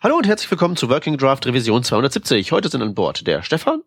[0.00, 2.52] Hallo und herzlich willkommen zu Working Draft Revision 270.
[2.52, 3.82] Heute sind an Bord der Stefan.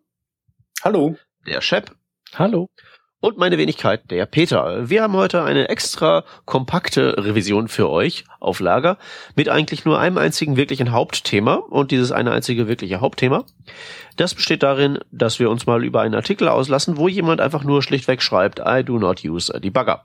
[0.84, 1.16] Hallo.
[1.46, 1.90] Der Shep.
[2.34, 2.68] Hallo.
[3.20, 4.90] Und meine Wenigkeit, der Peter.
[4.90, 8.98] Wir haben heute eine extra kompakte Revision für euch auf Lager
[9.36, 11.54] mit eigentlich nur einem einzigen wirklichen Hauptthema.
[11.54, 13.46] Und dieses eine einzige wirkliche Hauptthema,
[14.18, 17.82] das besteht darin, dass wir uns mal über einen Artikel auslassen, wo jemand einfach nur
[17.82, 20.04] schlichtweg schreibt, I do not use a debugger.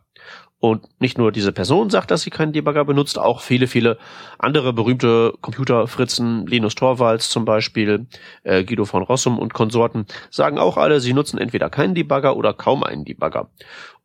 [0.60, 4.00] Und nicht nur diese Person sagt, dass sie keinen Debugger benutzt, auch viele, viele
[4.40, 8.08] andere berühmte Computerfritzen, Linus Torvalds zum Beispiel,
[8.44, 12.54] äh, Guido von Rossum und Konsorten, sagen auch alle, sie nutzen entweder keinen Debugger oder
[12.54, 13.52] kaum einen Debugger.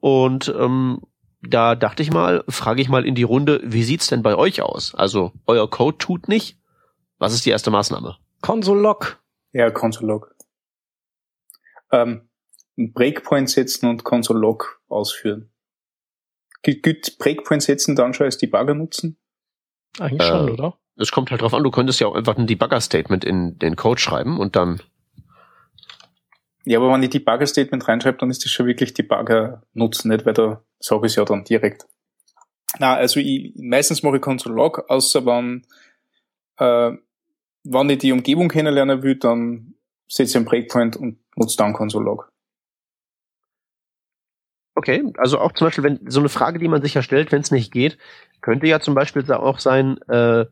[0.01, 1.01] Und ähm,
[1.41, 4.60] da dachte ich mal, frage ich mal in die Runde, wie sieht's denn bei euch
[4.60, 4.95] aus?
[4.95, 6.59] Also euer Code tut nicht.
[7.19, 8.16] Was ist die erste Maßnahme?
[8.43, 9.23] Console Log.
[9.52, 10.34] Ja, Console Log.
[11.91, 12.29] Ähm,
[12.77, 15.52] Breakpoint setzen und Console Log ausführen.
[16.65, 19.19] Gut Breakpoint setzen, dann schon als Debugger nutzen?
[19.98, 20.79] Eigentlich schon, äh, oder?
[20.97, 24.01] Es kommt halt drauf an, du könntest ja auch einfach ein Debugger-Statement in den Code
[24.01, 24.80] schreiben und dann.
[26.65, 30.24] Ja, aber wenn ich Debugger-Statement reinschreibe, dann ist das schon wirklich Debugger nutzen, nicht?
[30.24, 31.87] Weil da sage ich es ja dann direkt.
[32.79, 35.66] Na, also ich, meistens mache ich Console Log, außer wenn,
[36.59, 36.97] äh,
[37.65, 39.74] wenn ich die Umgebung kennenlernen will, dann
[40.09, 42.32] setze ich einen Breakpoint und nutze dann Console Log.
[44.74, 47.42] Okay, also auch zum Beispiel, wenn so eine Frage, die man sich ja stellt, wenn
[47.42, 47.98] es nicht geht,
[48.40, 50.46] könnte ja zum Beispiel auch sein, äh,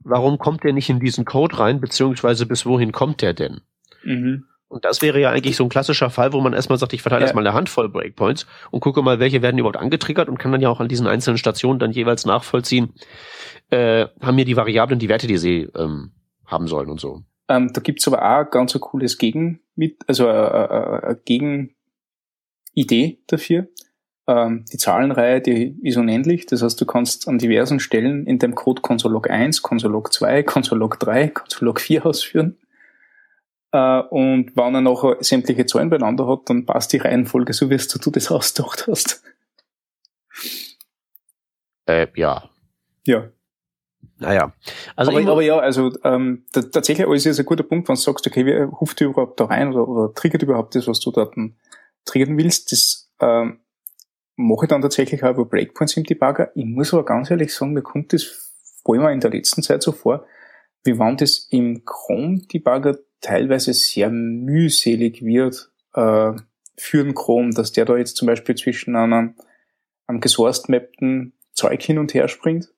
[0.00, 3.60] warum kommt der nicht in diesen Code rein, beziehungsweise bis wohin kommt der denn?
[4.02, 4.44] Mhm.
[4.68, 7.20] Und das wäre ja eigentlich so ein klassischer Fall, wo man erstmal sagt, ich verteile
[7.20, 7.26] ja.
[7.26, 10.68] erstmal eine Handvoll Breakpoints und gucke mal, welche werden überhaupt angetriggert und kann dann ja
[10.68, 12.92] auch an diesen einzelnen Stationen dann jeweils nachvollziehen,
[13.70, 16.12] äh, haben mir die Variablen die Werte, die sie ähm,
[16.46, 17.22] haben sollen und so.
[17.48, 21.73] Ähm, da gibt's aber auch ganz ein cooles Gegen mit, also äh, äh, äh Gegen
[22.74, 23.68] Idee dafür.
[24.26, 26.46] Ähm, die Zahlenreihe, die ist unendlich.
[26.46, 30.98] Das heißt, du kannst an diversen Stellen in dem Code Consolog 1, Consolog 2, Consolog
[30.98, 32.56] 3, Consolog 4 ausführen.
[33.72, 37.76] Äh, und wenn er nachher sämtliche Zahlen beieinander hat, dann passt die Reihenfolge so, wie
[37.76, 39.22] du das ausgedacht hast.
[41.86, 42.48] Äh, ja.
[43.06, 43.28] Ja.
[44.18, 44.52] Naja.
[44.96, 48.26] Also aber, aber ja, also ähm, tatsächlich alles ist ein guter Punkt, wenn du sagst,
[48.26, 51.36] okay, wie ruft du überhaupt da rein oder, oder triggert überhaupt das, was du dort
[52.04, 53.60] triggern willst, das ähm,
[54.36, 56.52] mache ich dann tatsächlich auch über Breakpoints im Debugger.
[56.54, 58.24] Ich muss aber ganz ehrlich sagen, mir kommt das
[58.84, 60.26] vor allem in der letzten Zeit so vor,
[60.82, 66.32] wie wenn das im Chrome-Debugger teilweise sehr mühselig wird äh,
[66.76, 69.36] für den Chrome, dass der da jetzt zum Beispiel zwischen einem,
[70.06, 72.74] einem gesourced mappten Zeug hin und her springt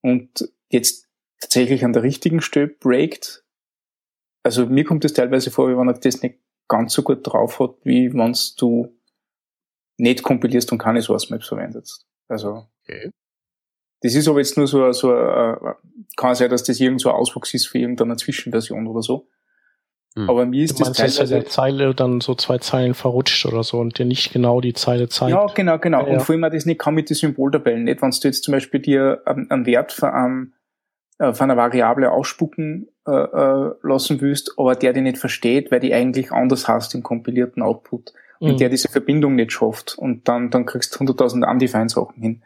[0.00, 1.08] und jetzt
[1.40, 3.44] tatsächlich an der richtigen Stelle breakt.
[4.42, 7.60] Also mir kommt das teilweise vor, wie wenn er das nicht ganz so gut drauf
[7.60, 8.96] hat, wie wenn du
[9.98, 12.06] nicht kompilierst und keine Source Maps verwendest.
[12.28, 13.10] Also, okay.
[14.00, 15.74] das ist aber jetzt nur so, so uh,
[16.16, 19.28] kann sein, dass das irgend so ein Auswuchs ist für irgendeine Zwischenversion oder so.
[20.14, 20.28] Hm.
[20.28, 21.34] Aber mir ist du meinst, das teilweise...
[21.34, 24.74] dass der Zeile dann so zwei Zeilen verrutscht oder so und dir nicht genau die
[24.74, 25.30] Zeile zeigt.
[25.30, 26.06] Ja, genau, genau.
[26.06, 28.02] Ja, und vor allem das nicht kann mit den Symboltabellen nicht.
[28.02, 30.56] Wenn du jetzt zum Beispiel dir einen Wert von, einem, äh,
[31.32, 35.94] von einer Variable ausspucken äh, äh, lassen willst, aber der die nicht versteht, weil die
[35.94, 38.56] eigentlich anders hast im kompilierten Output und mhm.
[38.58, 42.42] der diese Verbindung nicht schafft und dann, dann kriegst du 100.000 undefined Sachen hin.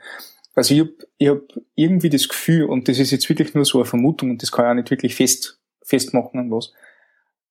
[0.54, 1.42] Also ich habe ich hab
[1.74, 4.64] irgendwie das Gefühl, und das ist jetzt wirklich nur so eine Vermutung und das kann
[4.64, 6.72] ich auch nicht wirklich fest, festmachen an was,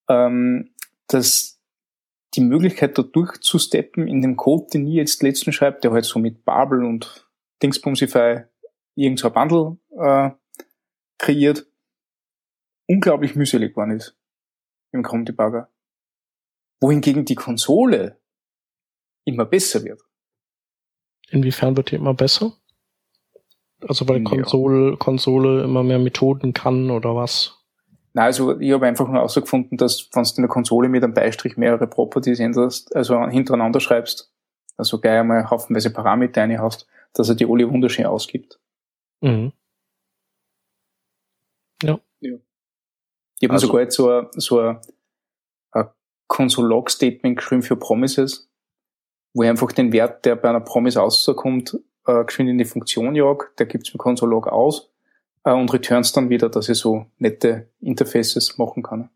[0.08, 0.70] ähm,
[1.08, 1.60] dass
[2.34, 6.18] die Möglichkeit da durchzusteppen in dem Code, den ich jetzt letzten schreibe, der halt so
[6.18, 7.26] mit Babel und
[7.62, 8.42] Dingsbumsify
[8.94, 10.30] irgend so ein Bundle äh,
[11.18, 11.66] kreiert,
[12.86, 14.16] unglaublich mühselig geworden ist
[14.92, 15.70] im Chrome Debugger.
[16.80, 18.18] Wohingegen die Konsole
[19.24, 20.02] immer besser wird.
[21.30, 22.52] Inwiefern wird die immer besser?
[23.86, 24.96] Also weil Konsole, ja.
[24.96, 27.56] Konsole immer mehr Methoden kann oder was?
[28.14, 31.12] Na, also ich habe einfach nur herausgefunden, dass wenn du in der Konsole mit einem
[31.12, 34.32] Beistrich mehrere Properties änderst, also hintereinander schreibst,
[34.76, 38.58] also gleich einmal haufenweise Parameter eine hast, dass er die alle wunderschön ausgibt.
[39.20, 39.52] Mhm.
[41.82, 42.00] Ja.
[42.20, 42.36] ja.
[43.38, 44.80] Ich habe also, sogar jetzt so ein, so ein,
[45.72, 45.88] ein
[46.28, 48.50] Console-Log-Statement geschrieben für Promises,
[49.34, 53.14] wo ich einfach den Wert, der bei einer Promise rauskommt, äh, geschwind in die Funktion
[53.14, 54.90] jag, der gibt's mit Console-Log aus
[55.44, 59.10] äh, und returns dann wieder, dass ich so nette Interfaces machen kann.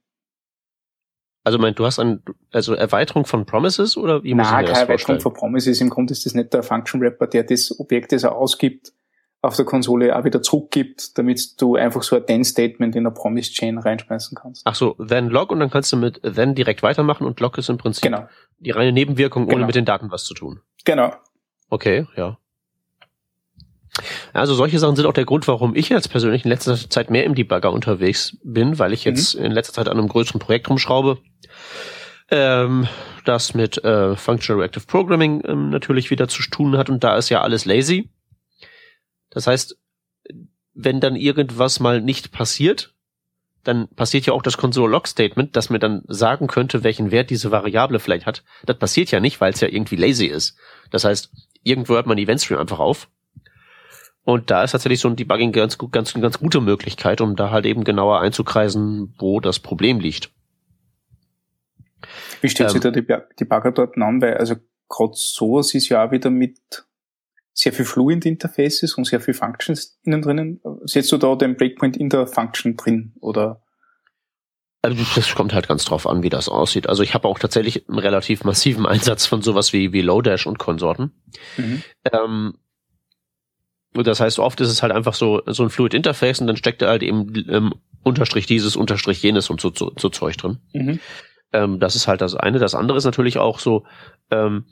[1.42, 2.22] Also mein, du hast ein,
[2.52, 5.80] also Erweiterung von Promises oder wie muss Nein, ich mir das keine Erweiterung von Promises.
[5.80, 8.92] Im Grunde ist das nicht der Function Wrapper, der das Objekt, das er ausgibt,
[9.42, 13.78] auf der Konsole auch wieder zurückgibt, damit du einfach so ein Then-Statement in der Promise-Chain
[13.78, 14.62] reinschmeißen kannst.
[14.66, 17.70] Ach so, then log und dann kannst du mit then direkt weitermachen und log ist
[17.70, 18.28] im Prinzip genau.
[18.58, 19.66] die reine Nebenwirkung, ohne genau.
[19.66, 20.60] mit den Daten was zu tun.
[20.84, 21.14] Genau.
[21.70, 22.36] Okay, ja.
[24.32, 27.24] Also solche Sachen sind auch der Grund, warum ich jetzt persönlich in letzter Zeit mehr
[27.24, 29.46] im Debugger unterwegs bin, weil ich jetzt mhm.
[29.46, 31.18] in letzter Zeit an einem größeren Projekt rumschraube,
[32.30, 32.86] ähm,
[33.24, 37.30] das mit äh, Functional Reactive Programming ähm, natürlich wieder zu tun hat und da ist
[37.30, 38.10] ja alles lazy.
[39.30, 39.78] Das heißt,
[40.74, 42.94] wenn dann irgendwas mal nicht passiert,
[43.64, 48.00] dann passiert ja auch das Console-Log-Statement, das mir dann sagen könnte, welchen Wert diese Variable
[48.00, 48.42] vielleicht hat.
[48.64, 50.56] Das passiert ja nicht, weil es ja irgendwie lazy ist.
[50.90, 51.30] Das heißt,
[51.62, 53.08] irgendwo hört man Event-Stream einfach auf.
[54.22, 57.66] Und da ist tatsächlich so ein Debugging ganz, ganz, ganz gute Möglichkeit, um da halt
[57.66, 60.30] eben genauer einzukreisen, wo das Problem liegt.
[62.40, 63.06] Wie stellt ähm, sich
[63.38, 64.22] die Bagger dort an?
[64.22, 64.56] Weil also
[64.88, 66.58] gerade sowas ist ja auch wieder mit
[67.60, 70.60] sehr viel Fluent Interfaces und sehr viel Functions innen drinnen.
[70.84, 73.62] Setzt du da den Breakpoint in der Function drin oder?
[74.80, 76.88] Also das kommt halt ganz drauf an, wie das aussieht.
[76.88, 80.58] Also ich habe auch tatsächlich einen relativ massiven Einsatz von sowas wie, wie Lodash und
[80.58, 81.12] Konsorten.
[81.58, 81.82] Mhm.
[82.10, 82.54] Ähm,
[83.92, 86.80] das heißt, oft ist es halt einfach so, so ein Fluid Interface und dann steckt
[86.80, 90.60] er halt eben ähm, Unterstrich dieses, Unterstrich jenes und so, so, so Zeug drin.
[90.72, 91.00] Mhm.
[91.52, 92.58] Ähm, das ist halt das eine.
[92.58, 93.84] Das andere ist natürlich auch so,
[94.30, 94.64] ähm,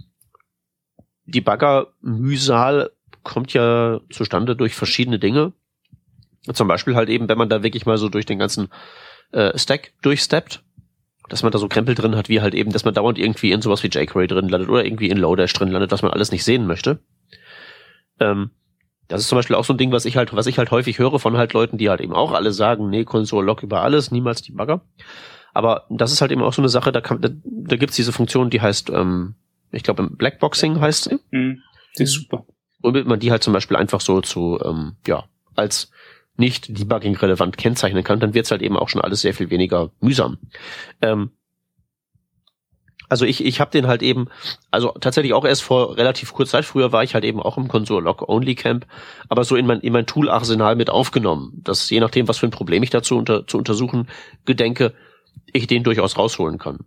[1.29, 2.91] die Bagger-Mühsal
[3.23, 5.53] kommt ja zustande durch verschiedene Dinge.
[6.53, 8.69] Zum Beispiel halt eben, wenn man da wirklich mal so durch den ganzen
[9.33, 10.63] äh, Stack durchsteppt,
[11.29, 13.61] dass man da so Krempel drin hat, wie halt eben, dass man dauernd irgendwie in
[13.61, 16.45] sowas wie jQuery drin landet oder irgendwie in Lodash drin landet, was man alles nicht
[16.45, 17.01] sehen möchte.
[18.19, 18.51] Ähm,
[19.09, 20.99] das ist zum Beispiel auch so ein Ding, was ich halt, was ich halt häufig
[20.99, 24.11] höre von halt Leuten, die halt eben auch alle sagen, nee, Console Log über alles,
[24.11, 24.81] niemals die Bagger.
[25.53, 28.13] Aber das ist halt eben auch so eine Sache, da, kann, da, da gibt's diese
[28.13, 29.35] Funktion, die heißt, ähm,
[29.73, 31.19] ich glaube, im Blackboxing heißt sie.
[31.31, 31.63] Mhm,
[31.99, 32.47] die ist super.
[32.81, 35.25] Womit man die halt zum Beispiel einfach so zu, ähm, ja,
[35.57, 35.91] als
[36.37, 39.91] nicht debugging relevant kennzeichnen kann, dann wird's halt eben auch schon alles sehr viel weniger
[40.01, 40.39] mühsam.
[41.03, 41.33] Ähm,
[43.09, 44.29] also ich, ich habe den halt eben,
[44.71, 47.69] also tatsächlich auch erst vor relativ kurzer Zeit, früher war ich halt eben auch im
[47.69, 48.87] Console Log Only Camp,
[49.29, 52.53] aber so in mein, in mein Tool-Arsenal mit aufgenommen, dass je nachdem, was für ein
[52.53, 54.09] Problem ich dazu unter, zu untersuchen
[54.45, 54.95] gedenke,
[55.53, 56.81] ich den durchaus rausholen kann.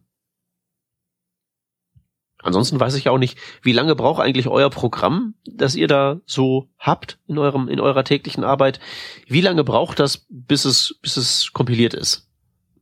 [2.43, 6.69] Ansonsten weiß ich auch nicht, wie lange braucht eigentlich euer Programm, das ihr da so
[6.77, 8.79] habt in eurem, in eurer täglichen Arbeit?
[9.27, 12.29] Wie lange braucht das, bis es, bis es kompiliert ist?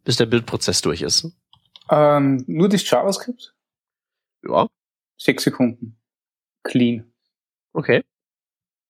[0.04, 1.32] Bis der Bildprozess durch ist?
[1.90, 3.54] Ähm, nur das JavaScript?
[4.48, 4.68] Ja.
[5.18, 5.98] Sechs Sekunden.
[6.64, 7.12] Clean.
[7.74, 8.04] Okay.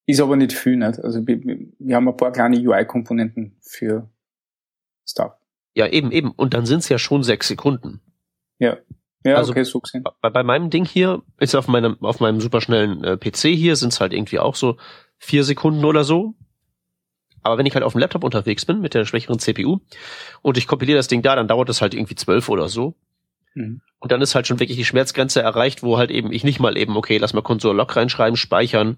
[0.06, 1.00] Ist aber nicht viel, nicht?
[1.00, 4.10] Also wir, wir haben ein paar kleine UI-Komponenten für
[5.08, 5.34] Stuff.
[5.76, 6.32] Ja, eben, eben.
[6.32, 8.02] Und dann sind es ja schon sechs Sekunden.
[8.58, 8.78] Ja.
[9.24, 10.04] Ja, also okay, so gesehen.
[10.22, 13.94] Bei, bei meinem Ding hier, ist auf meinem, auf meinem superschnellen äh, PC hier, sind
[13.94, 14.78] es halt irgendwie auch so
[15.18, 16.36] vier Sekunden oder so.
[17.42, 19.80] Aber wenn ich halt auf dem Laptop unterwegs bin mit der schwächeren CPU
[20.42, 22.96] und ich kompiliere das Ding da, dann dauert das halt irgendwie zwölf oder so.
[23.56, 23.82] Mhm.
[24.00, 26.78] Und dann ist halt schon wirklich die Schmerzgrenze erreicht, wo halt eben ich nicht mal
[26.78, 28.98] eben, okay, lass mal Console Log reinschreiben, speichern,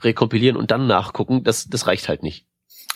[0.00, 1.44] rekompilieren und dann nachgucken.
[1.44, 2.46] Das, das reicht halt nicht.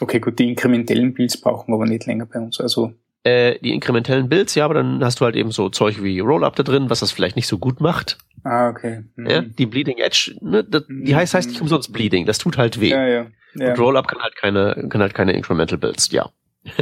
[0.00, 2.60] Okay, gut, die inkrementellen Builds brauchen wir aber nicht länger bei uns.
[2.60, 6.18] Also äh, die inkrementellen Builds, ja, aber dann hast du halt eben so Zeug wie
[6.20, 8.18] Rollup da drin, was das vielleicht nicht so gut macht.
[8.44, 9.04] Ah, okay.
[9.16, 9.26] Mhm.
[9.26, 11.64] Ja, die Bleeding Edge, ne, das, die heißt heißt nicht mhm.
[11.64, 12.90] umsonst Bleeding, das tut halt weh.
[12.90, 13.26] Ja, ja.
[13.54, 13.70] ja.
[13.70, 16.30] Und Rollup kann halt keine, kann halt keine Incremental Builds, ja.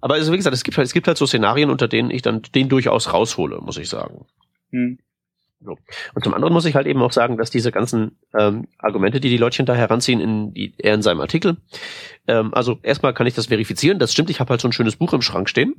[0.00, 2.22] aber also wie gesagt, es gibt halt, es gibt halt so Szenarien, unter denen ich
[2.22, 4.26] dann den durchaus raushole, muss ich sagen.
[4.70, 4.98] Mhm.
[5.64, 5.78] So.
[6.14, 9.30] Und zum anderen muss ich halt eben auch sagen, dass diese ganzen ähm, Argumente, die
[9.30, 11.56] die Leutchen da heranziehen, in die, er in seinem Artikel,
[12.26, 14.96] ähm, also erstmal kann ich das verifizieren, das stimmt, ich habe halt so ein schönes
[14.96, 15.74] Buch im Schrank stehen,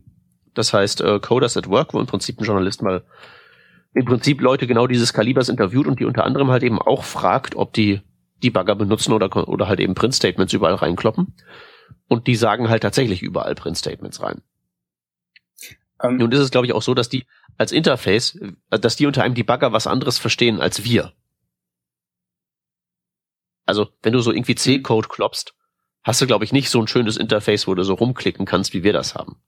[0.56, 3.04] das heißt äh, Coders at Work, wo im Prinzip ein Journalist mal
[3.94, 7.56] im Prinzip Leute genau dieses Kalibers interviewt und die unter anderem halt eben auch fragt,
[7.56, 8.02] ob die
[8.44, 11.34] Debugger benutzen oder, oder halt eben Print-Statements überall reinkloppen.
[12.08, 14.42] Und die sagen halt tatsächlich überall Print-Statements rein.
[16.04, 16.18] Um, ähm.
[16.18, 17.26] Nun ist es, glaube ich, auch so, dass die
[17.58, 18.36] als Interface,
[18.70, 21.14] äh, dass die unter einem Debugger was anderes verstehen als wir.
[23.66, 25.56] Also, wenn du so irgendwie C-Code klopfst,
[26.04, 28.84] hast du, glaube ich, nicht so ein schönes Interface, wo du so rumklicken kannst, wie
[28.84, 29.42] wir das haben.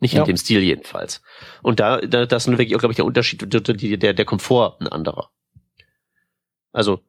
[0.00, 0.20] Nicht ja.
[0.20, 1.22] in dem Stil jedenfalls.
[1.62, 4.88] Und da, da das ist wirklich, glaube ich, der Unterschied, der, der, der Komfort ein
[4.88, 5.30] anderer.
[6.72, 7.00] Also.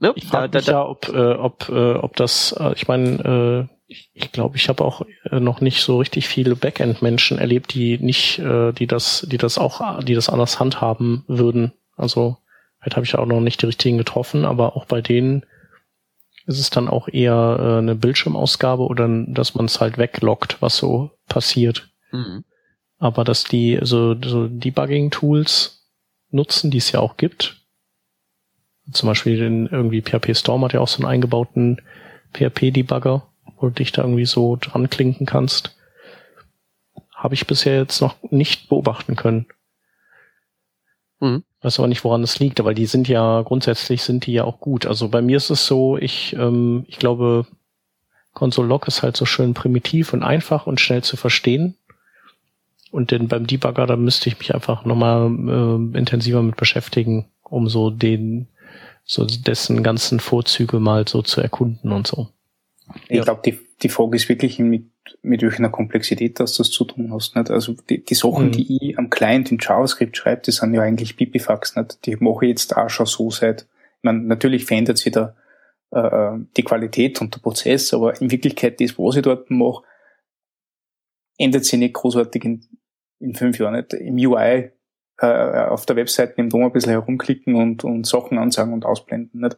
[0.00, 4.10] Ne, ich frage mich ja, ob, äh, ob, äh, ob das, äh, ich meine, ich,
[4.12, 8.38] ich glaube, ich habe auch äh, noch nicht so richtig viele Backend-Menschen erlebt, die nicht,
[8.38, 11.72] äh, die das, die das auch, die das anders handhaben würden.
[11.96, 12.36] Also
[12.78, 15.44] vielleicht habe ich auch noch nicht die richtigen getroffen, aber auch bei denen
[16.46, 20.76] ist es dann auch eher äh, eine Bildschirmausgabe oder dass man es halt weglockt, was
[20.76, 21.88] so passiert.
[22.12, 22.44] Mhm.
[22.98, 25.86] Aber dass die so, so Debugging-Tools
[26.30, 27.56] nutzen, die es ja auch gibt.
[28.92, 31.80] Zum Beispiel den irgendwie PHP Storm hat ja auch so einen eingebauten
[32.34, 33.22] PHP-Debugger
[33.60, 35.76] wo du dich da irgendwie so dran klinken kannst.
[37.14, 39.46] Habe ich bisher jetzt noch nicht beobachten können.
[41.20, 41.44] Mhm.
[41.60, 44.60] Weiß aber nicht, woran es liegt, aber die sind ja grundsätzlich sind die ja auch
[44.60, 44.86] gut.
[44.86, 47.46] Also bei mir ist es so, ich, ähm, ich glaube,
[48.32, 51.76] Console Log ist halt so schön primitiv und einfach und schnell zu verstehen.
[52.90, 57.68] Und denn beim Debugger, da müsste ich mich einfach nochmal äh, intensiver mit beschäftigen, um
[57.68, 58.48] so den,
[59.04, 62.28] so dessen ganzen Vorzüge mal so zu erkunden und so.
[63.08, 63.22] Ich ja.
[63.22, 64.86] glaube, die, die Frage ist wirklich mit,
[65.22, 67.36] mit welcher Komplexität dass du das zu tun hast.
[67.36, 67.50] Nicht?
[67.50, 68.52] Also die, die Sachen, mhm.
[68.52, 71.76] die ich am Client in JavaScript schreibe, die sind ja eigentlich Pipifax.
[71.76, 72.04] Nicht?
[72.06, 75.34] Die mache ich jetzt auch schon so seit, ich meine, natürlich verändert sich da
[75.90, 79.84] äh, die Qualität und der Prozess, aber in Wirklichkeit das, was ich dort mache,
[81.38, 82.66] ändert sich nicht großartig in,
[83.20, 83.74] in fünf Jahren.
[83.74, 83.94] Nicht?
[83.94, 84.70] Im UI
[85.20, 89.40] äh, auf der Webseite im Dom ein bisschen herumklicken und, und Sachen ansagen und ausblenden.
[89.40, 89.56] Nicht?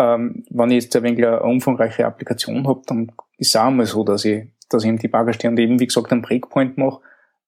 [0.00, 3.84] Ähm, wenn ich jetzt ein wenig eine umfangreiche Applikation habe, dann ist es auch einmal
[3.84, 7.02] so, dass ich, dass ich im Debugger stehe und eben, wie gesagt, einen Breakpoint mache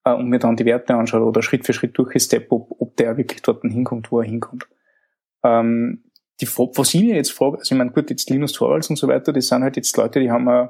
[0.04, 2.94] äh, und mir dann die Werte anschaue oder Schritt für Schritt durch Step, ob, ob
[2.96, 4.68] der wirklich dort hinkommt, wo er hinkommt.
[5.42, 6.04] Ähm,
[6.42, 9.08] die, was ich mir jetzt frage, also ich meine, gut, jetzt Linus Torvalds und so
[9.08, 10.68] weiter, das sind halt jetzt Leute, die haben äh,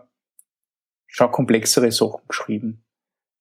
[1.08, 2.84] schon komplexere Sachen geschrieben.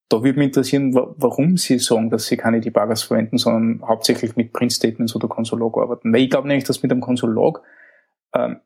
[0.10, 4.52] Da würde mich interessieren, warum Sie sagen, dass Sie keine Debuggers verwenden, sondern hauptsächlich mit
[4.52, 6.12] Print Statements oder Console Log arbeiten.
[6.12, 7.62] Weil ich glaube nämlich, dass mit dem Console Log
[8.34, 8.62] ähm,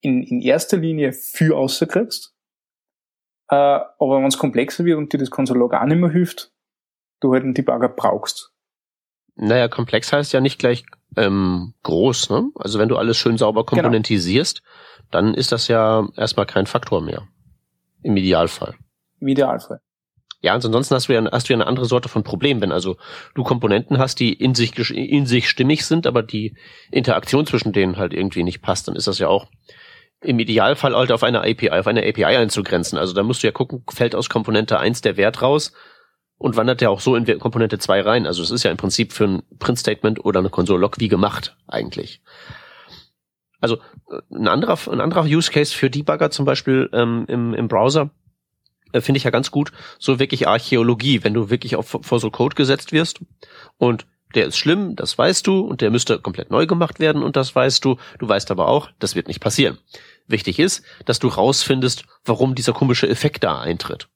[0.00, 2.34] in, in erster Linie viel außerkriegst,
[3.48, 6.52] äh, aber wenn es komplexer wird und dir das Console Log auch nicht mehr hilft,
[7.20, 8.52] du halt einen Debugger brauchst.
[9.36, 10.84] Naja, komplex heißt ja nicht gleich
[11.16, 12.50] ähm, groß, ne?
[12.56, 13.82] Also wenn du alles schön sauber genau.
[13.82, 15.08] komponentisierst, genau.
[15.10, 17.26] dann ist das ja erstmal kein Faktor mehr.
[18.02, 18.74] Im Idealfall.
[19.20, 19.80] Im Idealfall.
[20.42, 22.72] Ja, und ansonsten hast du ja, hast du ja eine andere Sorte von Problem, wenn
[22.72, 22.96] also
[23.34, 26.56] du Komponenten hast, die in sich, in sich stimmig sind, aber die
[26.90, 29.48] Interaktion zwischen denen halt irgendwie nicht passt, dann ist das ja auch
[30.22, 32.98] im Idealfall halt auf eine API, auf eine API einzugrenzen.
[32.98, 35.72] Also da musst du ja gucken, fällt aus Komponente 1 der Wert raus
[36.38, 38.26] und wandert der auch so in Komponente 2 rein.
[38.26, 42.22] Also es ist ja im Prinzip für ein Print-Statement oder eine Console-Log wie gemacht, eigentlich.
[43.60, 43.76] Also
[44.10, 48.10] äh, ein anderer, ein anderer Use Case für Debugger zum Beispiel ähm, im, im Browser
[48.92, 52.30] äh, finde ich ja ganz gut, so wirklich Archäologie, wenn du wirklich auf vor so
[52.30, 53.20] Code gesetzt wirst
[53.78, 57.36] und der ist schlimm, das weißt du, und der müsste komplett neu gemacht werden, und
[57.36, 57.96] das weißt du.
[58.18, 59.78] Du weißt aber auch, das wird nicht passieren.
[60.28, 64.08] Wichtig ist, dass du rausfindest, warum dieser komische Effekt da eintritt.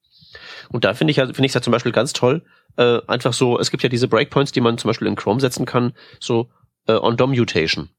[0.69, 2.45] Und da finde ich ja, finde ich ja zum Beispiel ganz toll,
[2.77, 5.65] äh, einfach so, es gibt ja diese Breakpoints, die man zum Beispiel in Chrome setzen
[5.65, 6.49] kann, so
[6.87, 7.89] äh, on DOM Mutation.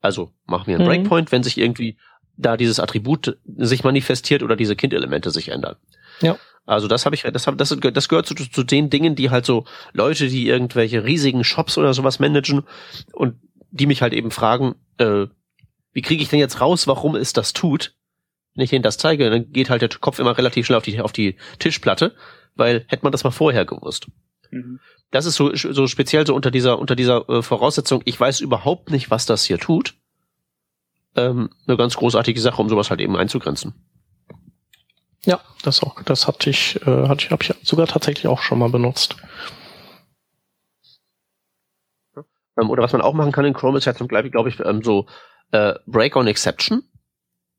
[0.00, 0.88] Also machen wir einen mhm.
[0.88, 1.98] Breakpoint, wenn sich irgendwie
[2.40, 5.76] da dieses Attribut sich manifestiert oder diese Kindelemente sich ändern.
[6.20, 6.38] Ja.
[6.66, 9.46] Also das habe ich, das, hab, das, das gehört zu, zu den Dingen, die halt
[9.46, 12.62] so Leute, die irgendwelche riesigen Shops oder sowas managen
[13.12, 13.36] und
[13.70, 15.26] die mich halt eben fragen, äh,
[15.92, 17.94] wie kriege ich denn jetzt raus, warum es das tut?
[18.54, 21.00] Wenn ich ihnen das zeige, dann geht halt der Kopf immer relativ schnell auf die,
[21.00, 22.14] auf die Tischplatte,
[22.54, 24.08] weil hätte man das mal vorher gewusst.
[24.50, 24.80] Mhm.
[25.10, 28.90] Das ist so, so speziell so unter dieser, unter dieser äh, Voraussetzung, ich weiß überhaupt
[28.90, 29.94] nicht, was das hier tut
[31.16, 33.74] ähm, eine ganz großartige Sache, um sowas halt eben einzugrenzen.
[35.24, 38.58] Ja, das auch, das hatte ich, äh, hatte ich, habe ich sogar tatsächlich auch schon
[38.58, 39.16] mal benutzt.
[42.60, 44.60] Ähm, oder was man auch machen kann in Chrome ist ja zum Beispiel, glaube ich,
[44.60, 45.06] ähm, so
[45.52, 46.82] äh, Break on Exception.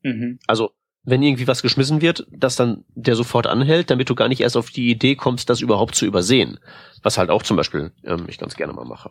[0.02, 0.38] Mhm.
[0.46, 0.72] Also
[1.04, 4.56] wenn irgendwie was geschmissen wird, dass dann der sofort anhält, damit du gar nicht erst
[4.56, 6.60] auf die Idee kommst, das überhaupt zu übersehen.
[7.02, 9.10] Was halt auch zum Beispiel ähm, ich ganz gerne mal mache.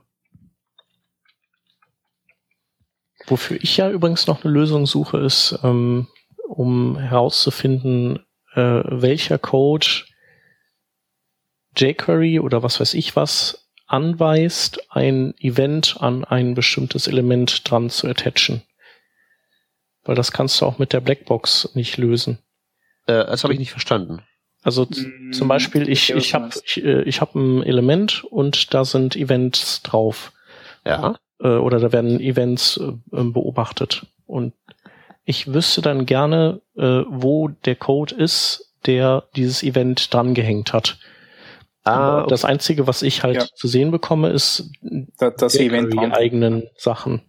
[3.27, 6.07] Wofür ich ja übrigens noch eine Lösung suche, ist, ähm,
[6.47, 8.19] um herauszufinden,
[8.53, 9.87] äh, welcher Code
[11.77, 18.07] jQuery oder was weiß ich was anweist, ein Event an ein bestimmtes Element dran zu
[18.07, 18.63] attachen.
[20.03, 22.39] Weil das kannst du auch mit der Blackbox nicht lösen.
[23.05, 24.23] Äh, das habe ich nicht verstanden.
[24.63, 28.85] Also mm, zum Beispiel, ich, ich habe ich, äh, ich hab ein Element und da
[28.85, 30.31] sind Events drauf.
[30.85, 34.05] Ja äh, oder da werden Events äh, ähm, beobachtet.
[34.25, 34.53] Und
[35.25, 40.97] ich wüsste dann gerne, äh, wo der Code ist, der dieses Event dran gehängt hat.
[41.83, 42.29] Ah, okay.
[42.29, 43.45] Das Einzige, was ich halt ja.
[43.55, 44.69] zu sehen bekomme, ist
[45.17, 47.21] das, das Event die eigenen Sachen.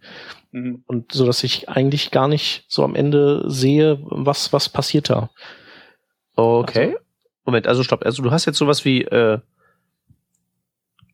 [0.51, 0.83] Mhm.
[0.85, 5.29] Und so, dass ich eigentlich gar nicht so am Ende sehe, was, was passiert da.
[6.35, 6.87] Okay.
[6.87, 6.97] Also,
[7.45, 8.05] Moment, also stopp.
[8.05, 9.39] Also du hast jetzt sowas wie äh,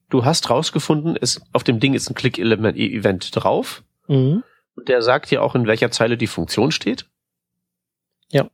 [0.10, 3.84] du hast rausgefunden, es, auf dem Ding ist ein Click-Event drauf.
[4.08, 4.44] Mhm.
[4.76, 7.06] Und der sagt dir auch, in welcher Zeile die Funktion steht.
[8.32, 8.50] Ja.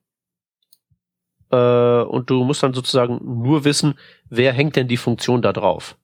[1.52, 3.96] Äh, und du musst dann sozusagen nur wissen,
[4.30, 5.98] wer hängt denn die Funktion da drauf.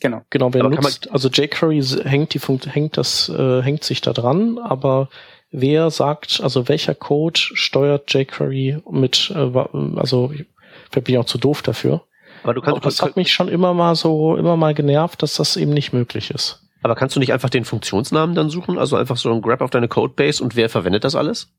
[0.00, 0.22] Genau.
[0.30, 4.58] Genau, wer nutzt, also jQuery hängt die Funktion, hängt das, äh, hängt sich da dran,
[4.58, 5.08] aber
[5.52, 9.58] wer sagt, also welcher Code steuert jQuery mit, äh,
[9.96, 12.04] also ich bin auch zu doof dafür.
[12.42, 15.36] Aber du kannst, Aber das hat mich schon immer mal so, immer mal genervt, dass
[15.36, 16.62] das eben nicht möglich ist.
[16.82, 18.78] Aber kannst du nicht einfach den Funktionsnamen dann suchen?
[18.78, 21.52] Also einfach so ein Grab auf deine Codebase und wer verwendet das alles?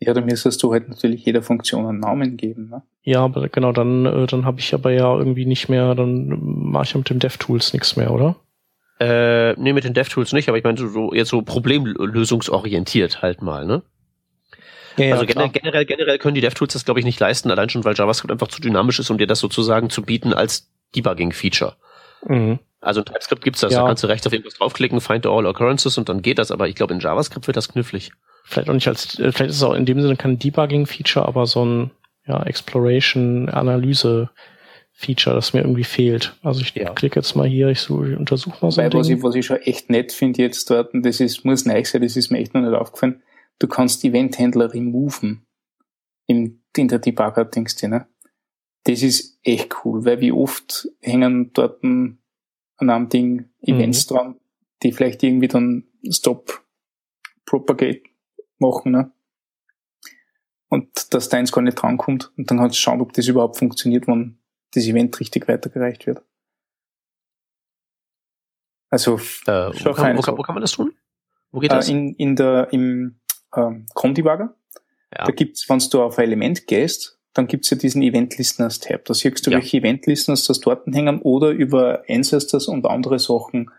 [0.00, 2.70] Ja, dann müsstest du halt natürlich jeder Funktion einen Namen geben.
[2.70, 2.82] Ne?
[3.02, 6.84] Ja, aber genau, dann, äh, dann habe ich aber ja irgendwie nicht mehr, dann mache
[6.84, 8.36] ich mit dem DevTools nichts mehr, oder?
[8.98, 13.66] Äh, nee, mit den DevTools nicht, aber ich meine so jetzt so problemlösungsorientiert halt mal,
[13.66, 13.82] ne?
[14.96, 17.84] Ja, also generell, generell, generell können die DevTools das, glaube ich, nicht leisten, allein schon,
[17.84, 21.74] weil JavaScript einfach zu dynamisch ist, um dir das sozusagen zu bieten als Debugging-Feature.
[22.26, 22.58] Mhm.
[22.80, 23.82] Also in TypeScript gibt's das, ja.
[23.82, 26.68] da kannst du rechts auf irgendwas draufklicken, find all occurrences und dann geht das, aber
[26.68, 28.10] ich glaube in JavaScript wird das knifflig.
[28.44, 31.44] Vielleicht auch nicht als, äh, vielleicht ist es auch in dem Sinne kein Debugging-Feature, aber
[31.46, 31.90] so ein
[32.26, 36.34] ja, Exploration-Analyse-Feature, das mir irgendwie fehlt.
[36.42, 36.88] Also ich ja.
[36.90, 39.44] klicke jetzt mal hier, ich, suche, ich untersuche mal so ein was ich, was ich
[39.44, 42.38] schon echt nett finde jetzt dort, und das ist, muss neu sein, das ist mir
[42.38, 43.20] echt noch nicht aufgefallen,
[43.60, 45.46] du kannst Event-Händler removen
[46.26, 48.08] in, in der Debugger-Dings, ne?
[48.84, 52.18] Das ist echt cool, weil wie oft hängen dort an
[52.78, 54.14] einem Ding Events mhm.
[54.14, 54.40] dran,
[54.82, 56.64] die vielleicht irgendwie dann Stop
[57.44, 58.02] Propagate
[58.58, 59.12] machen, ne?
[60.68, 64.38] Und dass deins gar nicht drankommt und dann halt schauen, ob das überhaupt funktioniert, wenn
[64.72, 66.22] das Event richtig weitergereicht wird.
[68.88, 70.94] Also, äh, wo, kann, wo, kann, wo, kann, man das tun?
[71.50, 71.88] Wo geht das?
[71.88, 73.19] Äh, in, in der, im
[73.56, 74.54] ähm, Com-Debugger.
[75.16, 75.24] Ja.
[75.24, 79.04] Da gibt's, wenn du auf ein Element gehst, dann gibt's ja diesen Event Listeners Tab.
[79.04, 79.58] Da siehst du, ja.
[79.58, 83.70] welche Event Listeners das dort hängen oder über Ancestors und andere Sachen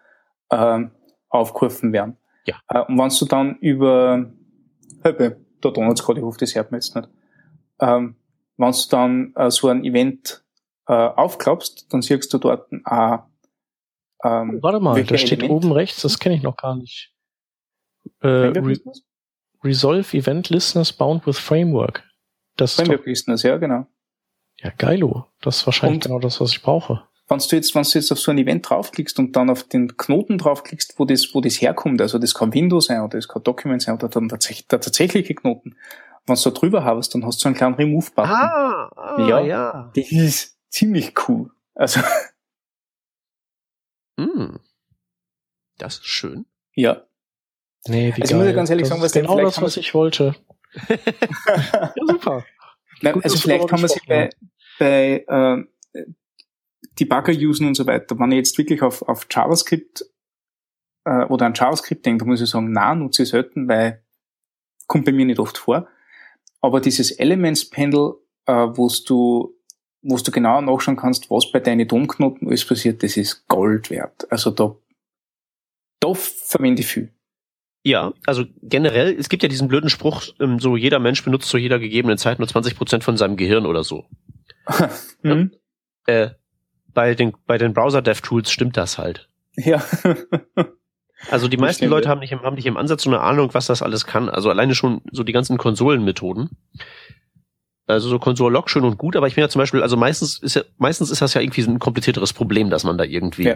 [0.52, 0.92] ähm,
[1.30, 2.18] aufgerufen werden.
[2.46, 2.56] Ja.
[2.70, 4.32] Äh, und wenn du dann über
[5.04, 7.10] Höppe, da donnert's gerade, ich hoffe, das hört man jetzt nicht.
[7.80, 8.16] Ähm,
[8.58, 10.44] wenn du dann äh, so ein Event
[10.88, 13.18] äh, aufklappst, dann siehst du dort äh,
[14.24, 15.52] ähm, Warte mal, da steht Element?
[15.52, 17.12] oben rechts, das kenne ich noch gar nicht.
[18.22, 18.76] Äh, Re
[19.64, 22.04] Resolve Event Listeners bound with Framework.
[22.58, 23.88] Das Framework Listeners, ja, genau.
[24.58, 25.28] Ja, geilo.
[25.42, 28.12] Das ist wahrscheinlich und genau das, was ich brauche wenn du jetzt, wenn du jetzt
[28.12, 31.62] auf so ein Event draufklickst und dann auf den Knoten draufklickst, wo das, wo das
[31.62, 34.82] herkommt, also das kann Windows sein oder das kann Document sein oder dann tatsächlich, der
[34.82, 35.78] tatsächliche Knoten.
[36.28, 38.30] Wenn du da drüber hast, dann hast du so einen kleinen Remove-Button.
[38.30, 39.92] Ah, ah, ja, ja.
[39.96, 41.50] Das ist ziemlich cool.
[41.74, 42.02] Also.
[44.18, 44.58] Mm.
[45.78, 46.46] Das ist schön.
[46.76, 47.02] Ja.
[47.88, 48.24] Nee, wie also geil.
[48.24, 50.36] ich muss ja ganz ehrlich das sagen, was genau das, was ich wollte.
[50.88, 52.46] ja, super.
[53.02, 54.30] Nein, also vielleicht kann man sich bei,
[54.80, 56.04] bei äh,
[57.00, 58.18] Debugger usen und so weiter.
[58.20, 60.06] Wenn ich jetzt wirklich auf, auf JavaScript
[61.06, 64.04] äh, oder an JavaScript denke, muss ich sagen, na, nutze ich selten, weil
[64.88, 65.88] kommt bei mir nicht oft vor.
[66.60, 68.14] Aber dieses Elements Panel,
[68.46, 69.56] äh, wo du
[70.04, 74.30] wo du genau nachschauen kannst, was bei deinen Domknoten alles passiert, das ist Gold wert.
[74.32, 74.76] Also da,
[76.00, 77.14] da verwende ich viel.
[77.84, 81.58] Ja, also generell, es gibt ja diesen blöden Spruch, ähm, so jeder Mensch benutzt zu
[81.58, 84.06] jeder gegebenen Zeit nur 20 Prozent von seinem Gehirn oder so.
[85.24, 85.52] mhm.
[86.08, 86.14] ja?
[86.14, 86.30] äh,
[86.94, 89.30] bei den, bei den Browser-Dev-Tools stimmt das halt.
[89.56, 89.84] Ja.
[91.32, 93.66] also die meisten Leute haben nicht, im, haben nicht im Ansatz so eine Ahnung, was
[93.66, 94.30] das alles kann.
[94.30, 96.50] Also alleine schon so die ganzen Konsolenmethoden.
[97.88, 100.56] Also so Konsole-Log schön und gut, aber ich bin ja zum Beispiel, also meistens ist
[100.56, 103.56] ja, meistens ist das ja irgendwie so ein komplizierteres Problem, das man da irgendwie ja.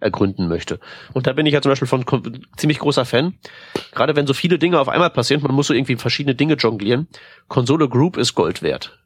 [0.00, 0.78] Ergründen möchte.
[1.12, 2.04] Und da bin ich ja zum Beispiel von
[2.56, 3.34] ziemlich großer Fan.
[3.92, 7.08] Gerade wenn so viele Dinge auf einmal passieren, man muss so irgendwie verschiedene Dinge jonglieren.
[7.48, 8.98] Konsole Group ist Gold wert.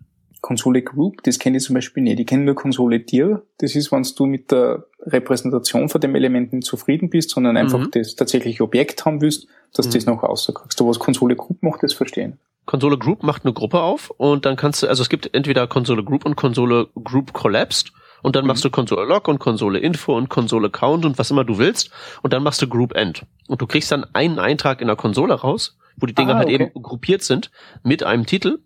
[0.42, 2.18] Konsole Group, das kenne ich zum Beispiel nicht.
[2.18, 3.42] Ich kenne nur Konsole Dir.
[3.59, 7.78] Das ist, wenn du mit der Repräsentation von dem Element nicht zufrieden bist, sondern einfach
[7.78, 7.90] mhm.
[7.92, 9.90] das tatsächliche Objekt haben willst, dass mhm.
[9.92, 10.78] du das noch rauskriegst.
[10.78, 12.38] Du was Konsole Group macht, das verstehen.
[12.66, 16.05] Konsole Group macht eine Gruppe auf und dann kannst du, also es gibt entweder Konsole
[16.05, 18.48] Group und Konsole Group Collapsed und dann mhm.
[18.48, 21.90] machst du Konsole Log und Konsole Info und Konsole Count und was immer du willst
[22.22, 23.26] und dann machst du Group End.
[23.48, 26.48] Und du kriegst dann einen Eintrag in der Konsole raus wo die Dinge ah, halt
[26.48, 26.54] okay.
[26.54, 27.50] eben gruppiert sind
[27.82, 28.58] mit einem Titel.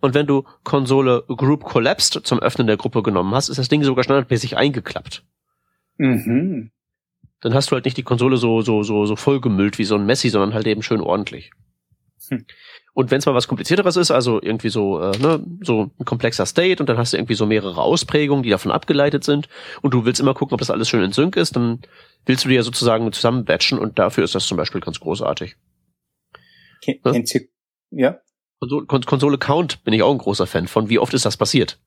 [0.00, 3.82] Und wenn du Konsole Group Collapsed zum Öffnen der Gruppe genommen hast, ist das Ding
[3.82, 5.24] sogar standardmäßig eingeklappt.
[5.98, 6.70] Mhm.
[7.40, 10.06] Dann hast du halt nicht die Konsole so, so, so, so vollgemüllt wie so ein
[10.06, 11.52] Messi, sondern halt eben schön ordentlich.
[12.28, 12.44] Hm.
[12.92, 16.44] Und wenn es mal was komplizierteres ist, also irgendwie so, äh, ne, so ein komplexer
[16.44, 19.48] State und dann hast du irgendwie so mehrere Ausprägungen, die davon abgeleitet sind
[19.80, 21.80] und du willst immer gucken, ob das alles schön in Sync ist, dann
[22.26, 25.56] willst du die ja sozusagen zusammen batchen und dafür ist das zum Beispiel ganz großartig.
[26.82, 27.48] Ken, ihr,
[27.90, 28.18] ja?
[28.58, 30.88] Konsole, Konsole Count bin ich auch ein großer Fan von.
[30.88, 31.78] Wie oft ist das passiert?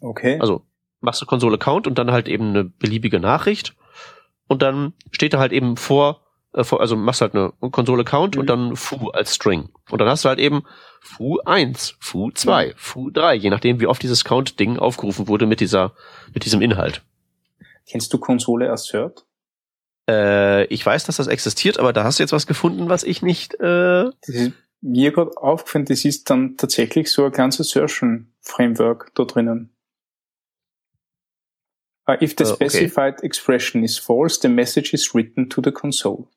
[0.00, 0.38] Okay.
[0.40, 0.66] Also
[1.00, 3.74] machst du Konsole Count und dann halt eben eine beliebige Nachricht
[4.48, 6.23] und dann steht da halt eben vor
[6.54, 8.40] also machst halt eine Konsole Count mhm.
[8.40, 9.68] und dann foo als String.
[9.90, 10.62] Und dann hast du halt eben
[11.00, 12.72] foo 1, foo 2, mhm.
[12.76, 15.92] foo 3, je nachdem wie oft dieses Count-Ding aufgerufen wurde mit dieser,
[16.32, 17.02] mit diesem Inhalt.
[17.86, 19.26] Kennst du Konsole Assert?
[20.08, 23.22] Äh, ich weiß, dass das existiert, aber da hast du jetzt was gefunden, was ich
[23.22, 23.54] nicht.
[23.60, 29.70] Äh ist mir gerade aufgefallen, das ist dann tatsächlich so ein ganzes Assertion-Framework da drinnen.
[32.06, 33.26] Uh, if the specified okay.
[33.26, 36.28] expression is false, the message is written to the console.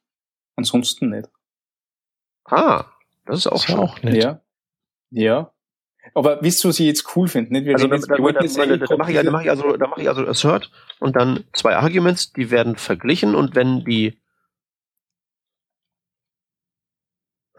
[0.57, 1.29] Ansonsten nicht.
[2.45, 2.85] Ah,
[3.25, 4.23] das ist auch, das ist auch nett.
[4.23, 4.41] Ja.
[5.11, 5.53] Ja.
[6.13, 7.53] Aber wisst ihr, was ich jetzt cool finde?
[7.53, 7.73] Nicht?
[7.73, 10.71] also, da, da, da, da mache ich, mach ich also, da mache ich also assert
[10.99, 14.17] und dann zwei Arguments, die werden verglichen und wenn die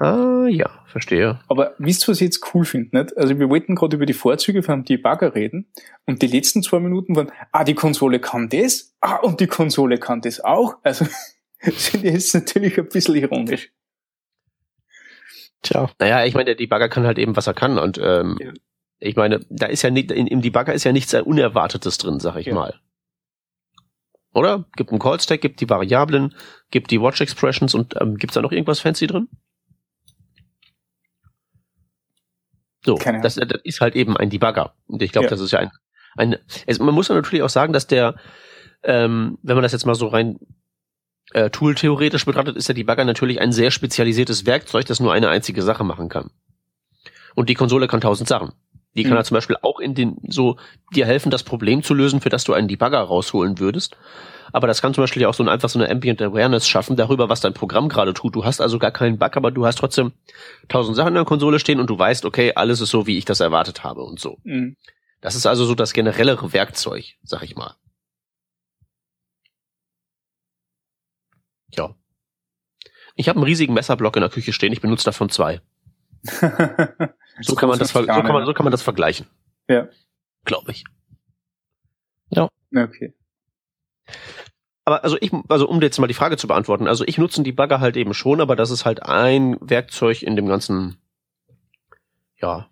[0.01, 1.41] Ah, ja, verstehe.
[1.49, 3.17] Aber wisst ihr, was ich jetzt cool finde, nicht?
[3.17, 5.67] Also wir wollten gerade über die Vorzüge von Debugger reden
[6.07, 9.99] und die letzten zwei Minuten waren, ah, die Konsole kann das, ah, und die Konsole
[9.99, 10.77] kann das auch.
[10.85, 11.07] Also
[11.77, 13.71] sind jetzt natürlich ein bisschen ironisch.
[15.63, 15.91] Tja.
[15.99, 18.53] Naja, ich meine, der Debugger kann halt eben, was er kann und ähm, ja.
[19.01, 22.47] ich meine, da ist ja nicht, im Debugger ist ja nichts Unerwartetes drin, sag ich
[22.47, 22.55] ja.
[22.55, 22.81] mal.
[24.35, 24.67] Oder?
[24.77, 26.35] Gibt einen Call-Stack, gibt die Variablen,
[26.71, 29.29] gibt die Watch-Expressions und ähm, gibt's da noch irgendwas fancy drin?
[32.85, 34.75] So, das, das, ist halt eben ein Debugger.
[34.87, 35.31] Und ich glaube, ja.
[35.31, 35.71] das ist ja ein,
[36.17, 38.15] ein es, man muss natürlich auch sagen, dass der,
[38.85, 40.39] ähm, wenn man das jetzt mal so rein
[41.33, 45.63] äh, Tool-theoretisch betrachtet, ist der Debugger natürlich ein sehr spezialisiertes Werkzeug, das nur eine einzige
[45.63, 46.31] Sache machen kann.
[47.35, 48.53] Und die Konsole kann tausend Sachen.
[48.97, 49.19] Die kann mhm.
[49.19, 50.57] ja zum Beispiel auch in den, so,
[50.95, 53.97] dir helfen, das Problem zu lösen, für das du einen Debugger rausholen würdest.
[54.53, 56.97] Aber das kann zum Beispiel ja auch so ein, einfach so eine Ambient Awareness schaffen
[56.97, 58.35] darüber, was dein Programm gerade tut.
[58.35, 60.13] Du hast also gar keinen Bug, aber du hast trotzdem
[60.69, 63.25] tausend Sachen in der Konsole stehen und du weißt, okay, alles ist so, wie ich
[63.25, 64.39] das erwartet habe und so.
[64.45, 64.77] Mhm.
[65.21, 67.75] Das ist also so das generellere Werkzeug, sag ich mal.
[71.71, 71.95] Ja.
[73.15, 75.61] Ich habe einen riesigen Messerblock in der Küche stehen, ich benutze davon zwei.
[77.41, 79.27] so, kann man das, so, kann man, so kann man das vergleichen.
[79.69, 79.89] Ja.
[80.45, 80.85] Glaube ich.
[82.31, 82.49] Ja.
[82.75, 83.15] Okay.
[84.85, 87.53] Aber also ich, also um jetzt mal die Frage zu beantworten, also ich nutze die
[87.53, 90.97] Bagger halt eben schon, aber das ist halt ein Werkzeug in dem ganzen,
[92.37, 92.71] ja,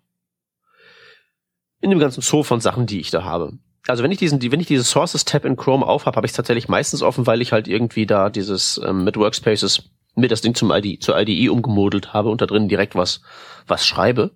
[1.79, 3.53] in dem ganzen Zoo von Sachen, die ich da habe.
[3.87, 6.31] Also wenn ich diesen, wenn ich dieses Sources Tab in Chrome auf habe, habe ich
[6.31, 10.41] es tatsächlich meistens offen, weil ich halt irgendwie da dieses ähm, mit Workspaces mir das
[10.41, 13.21] Ding zum ID, zur IDE umgemodelt habe und da drin direkt was,
[13.67, 14.31] was schreibe.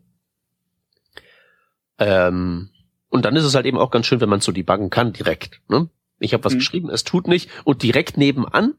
[1.97, 2.69] Ähm,
[3.09, 5.59] und dann ist es halt eben auch ganz schön, wenn man so debuggen kann direkt.
[5.67, 5.89] Ne?
[6.19, 6.59] Ich habe was mhm.
[6.59, 8.75] geschrieben, es tut nicht und direkt nebenan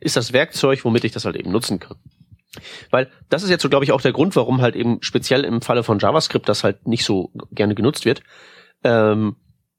[0.00, 1.98] ist das Werkzeug, womit ich das halt eben nutzen kann.
[2.90, 5.60] Weil das ist jetzt so, glaube ich, auch der Grund, warum halt eben speziell im
[5.60, 8.22] Falle von JavaScript das halt nicht so gerne genutzt wird.
[8.82, 9.36] Ähm,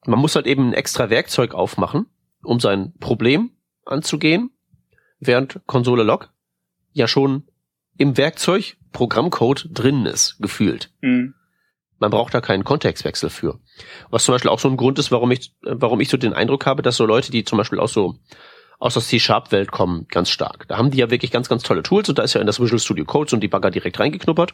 [0.08, 2.08] man muss halt eben ein extra Werkzeug aufmachen,
[2.44, 3.52] um sein Problem
[3.86, 4.52] anzugehen,
[5.20, 6.30] während Konsole Log
[6.94, 7.44] ja schon
[7.98, 10.92] im Werkzeug Programmcode drin ist, gefühlt.
[11.02, 11.34] Mhm.
[12.00, 13.60] Man braucht da keinen Kontextwechsel für.
[14.10, 16.66] Was zum Beispiel auch so ein Grund ist, warum ich, warum ich so den Eindruck
[16.66, 18.16] habe, dass so Leute, die zum Beispiel aus so
[18.80, 20.68] aus der C-Sharp-Welt kommen, ganz stark.
[20.68, 22.60] Da haben die ja wirklich ganz, ganz tolle Tools und da ist ja in das
[22.60, 24.54] Visual Studio Code so ein Debugger direkt reingeknuppert.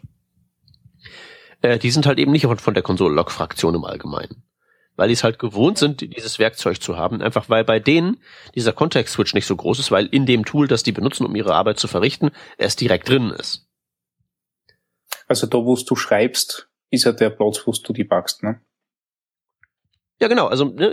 [1.61, 4.43] Äh, die sind halt eben nicht von der Konsole-Log-Fraktion im Allgemeinen.
[4.95, 7.21] Weil die es halt gewohnt sind, dieses Werkzeug zu haben.
[7.21, 8.21] Einfach weil bei denen
[8.53, 11.55] dieser Context-Switch nicht so groß ist, weil in dem Tool, das die benutzen, um ihre
[11.55, 13.67] Arbeit zu verrichten, es direkt drin ist.
[15.27, 18.61] Also da, wo du schreibst, ist ja der Platz, wo du die backst, ne?
[20.19, 20.47] Ja, genau.
[20.47, 20.91] Also, ne,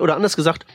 [0.00, 0.66] oder anders gesagt,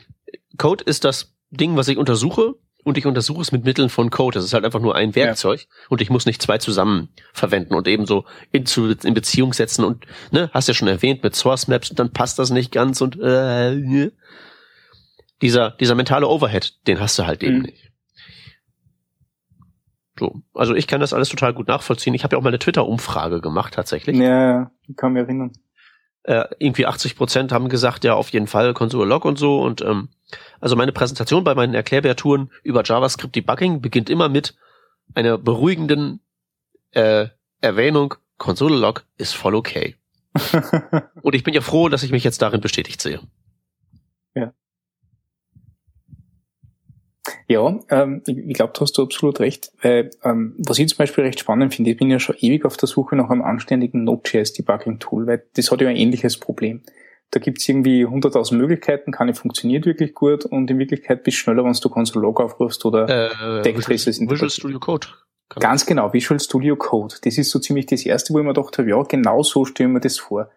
[0.57, 2.55] Code ist das Ding, was ich untersuche
[2.87, 4.35] und ich untersuche es mit Mitteln von Code.
[4.35, 5.67] Das ist halt einfach nur ein Werkzeug ja.
[5.89, 8.23] und ich muss nicht zwei zusammen verwenden und ebenso
[8.53, 11.99] in, zu, in Beziehung setzen und, ne, hast ja schon erwähnt, mit Source Maps und
[11.99, 14.13] dann passt das nicht ganz und, äh, ne.
[15.41, 17.63] dieser, dieser mentale Overhead, den hast du halt eben mhm.
[17.63, 17.91] nicht.
[20.17, 20.41] So.
[20.53, 22.13] Also ich kann das alles total gut nachvollziehen.
[22.13, 24.15] Ich habe ja auch mal eine Twitter-Umfrage gemacht tatsächlich.
[24.15, 25.51] Ja, ich kann mich erinnern.
[26.27, 29.61] Äh, irgendwie 80 Prozent haben gesagt, ja, auf jeden Fall Console Log und so.
[29.61, 30.09] Und ähm,
[30.59, 34.53] also meine Präsentation bei meinen Erklärbärtouren über JavaScript Debugging beginnt immer mit
[35.15, 36.19] einer beruhigenden
[36.91, 37.27] äh,
[37.61, 39.95] Erwähnung, Console Log ist voll okay.
[41.21, 43.21] und ich bin ja froh, dass ich mich jetzt darin bestätigt sehe.
[44.35, 44.51] Ja.
[47.47, 49.71] Ja, ähm, ich, ich glaube, da hast du absolut recht.
[49.81, 52.75] Weil, ähm, was ich zum Beispiel recht spannend finde, ich bin ja schon ewig auf
[52.75, 56.81] der Suche nach einem anständigen Node.js-Debugging-Tool, weil das hat ja ein ähnliches Problem.
[57.31, 61.63] Da gibt's irgendwie 100.000 Möglichkeiten, keine funktioniert wirklich gut und in Wirklichkeit bist du schneller,
[61.65, 64.19] wenn du Console Log aufrufst oder äh, Decktraces.
[64.19, 65.07] Visual, Visual Studio Code.
[65.49, 67.15] Ganz genau, Visual Studio Code.
[67.23, 69.93] Das ist so ziemlich das erste, wo ich mir gedacht habe, ja, genau so stellen
[69.93, 70.49] wir das vor.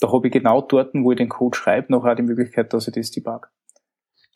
[0.00, 2.88] Da habe ich genau dort, wo ich den Code schreibe, noch auch die Möglichkeit, dass
[2.88, 3.50] ich das debug.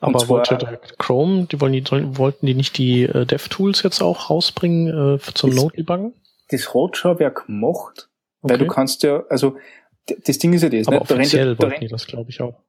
[0.01, 1.85] Aber zwar, wollte Chrome, die wollen die,
[2.19, 6.13] wollten die nicht die äh, DevTools jetzt auch rausbringen äh, zum Node-Debuggen?
[6.51, 8.09] Das hat schon wer gemacht,
[8.43, 8.53] okay.
[8.53, 9.57] weil du kannst ja, also
[10.07, 10.87] das Ding ist ja das.
[10.87, 11.03] Aber ne?
[11.03, 12.61] offiziell da rennt, da das, glaube ich, auch.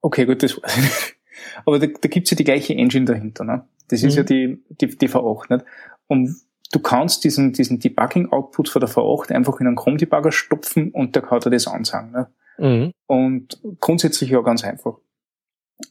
[0.00, 0.60] Okay, gut, das
[1.64, 3.44] Aber da, da gibt's ja die gleiche Engine dahinter.
[3.44, 3.64] Ne?
[3.88, 4.18] Das ist mhm.
[4.18, 5.54] ja die, die, die V8.
[5.54, 5.64] Nicht?
[6.06, 6.36] Und
[6.72, 11.22] du kannst diesen, diesen Debugging-Output von der V8 einfach in einen Chrome-Debugger stopfen und der
[11.22, 12.12] kann dir das ansagen.
[12.12, 12.28] Ne?
[12.58, 12.92] Mhm.
[13.06, 14.98] Und grundsätzlich ja ganz einfach.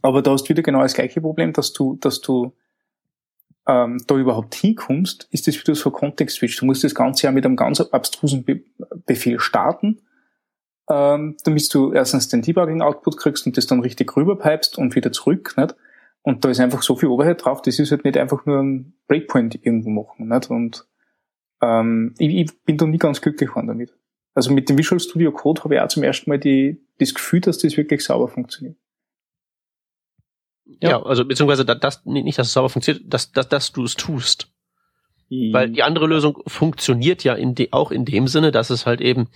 [0.01, 2.53] Aber da hast du wieder genau das gleiche Problem, dass du, dass du
[3.67, 6.57] ähm, da überhaupt hinkommst, ist das wieder so ein Kontext-Switch.
[6.57, 8.61] Du musst das Ganze ja mit einem ganz abstrusen Be
[9.05, 10.01] Befehl starten,
[10.89, 15.53] ähm, damit du erstens den Debugging-Output kriegst und das dann richtig rüberpipest und wieder zurück.
[15.57, 15.75] Nicht?
[16.21, 18.93] Und da ist einfach so viel Overhead drauf, das ist halt nicht einfach nur ein
[19.07, 20.27] Breakpoint irgendwo machen.
[20.27, 20.49] Nicht?
[20.49, 20.85] Und
[21.61, 23.93] ähm, ich, ich bin da nie ganz glücklich geworden damit.
[24.33, 27.41] Also mit dem Visual Studio Code habe ich auch zum ersten Mal die, das Gefühl,
[27.41, 28.77] dass das wirklich sauber funktioniert.
[30.65, 33.95] Ja, ja also beziehungsweise das, nicht, dass es sauber funktioniert, dass, dass, dass du es
[33.95, 34.49] tust.
[35.51, 39.01] Weil die andere Lösung funktioniert ja in de, auch in dem Sinne, dass es halt
[39.01, 39.29] eben,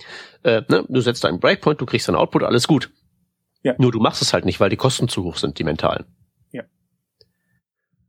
[0.44, 2.90] äh, ne, du setzt einen Breakpoint, du kriegst einen Output, alles gut.
[3.62, 3.74] Ja.
[3.78, 6.04] Nur du machst es halt nicht, weil die Kosten zu hoch sind, die mentalen.
[6.52, 6.62] Ja.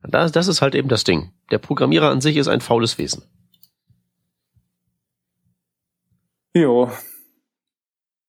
[0.04, 1.32] Das, das ist halt eben das Ding.
[1.50, 3.24] Der Programmierer an sich ist ein faules Wesen.
[6.54, 6.92] Ja.